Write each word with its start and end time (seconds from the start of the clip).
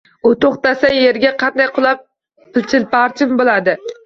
U 0.27 0.29
to’xtasa 0.45 0.89
yerga 0.93 1.31
qanday 1.43 1.69
qulab 1.77 2.01
chilparchin 2.73 3.39
bo’ladi 3.45 3.79